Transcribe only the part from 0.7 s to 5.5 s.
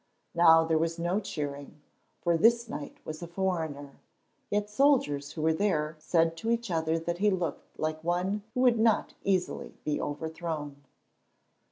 was no cheering, for this knight was a foreigner, yet soldiers who